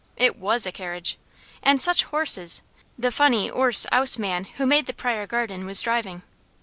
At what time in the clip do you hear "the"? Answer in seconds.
2.97-3.11, 4.87-4.93